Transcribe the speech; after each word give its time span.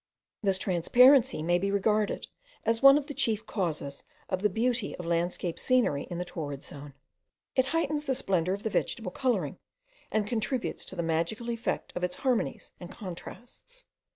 This 0.41 0.57
transparency 0.57 1.43
may 1.43 1.59
be 1.59 1.69
regarded 1.69 2.25
as 2.65 2.81
one 2.81 2.97
of 2.97 3.05
the 3.05 3.13
chief 3.13 3.45
causes 3.45 4.03
of 4.29 4.41
the 4.41 4.49
beauty 4.49 4.95
of 4.95 5.05
landscape 5.05 5.59
scenery 5.59 6.07
in 6.09 6.17
the 6.17 6.25
torrid 6.25 6.63
zone; 6.63 6.95
it 7.55 7.67
heightens 7.67 8.05
the 8.05 8.15
splendour 8.15 8.55
of 8.55 8.63
the 8.63 8.71
vegetable 8.71 9.11
colouring, 9.11 9.59
and 10.11 10.25
contributes 10.25 10.85
to 10.85 10.95
the 10.95 11.03
magical 11.03 11.51
effect 11.51 11.93
of 11.95 12.03
its 12.03 12.15
harmonies 12.15 12.71
and 12.79 12.91
contrasts. 12.91 13.85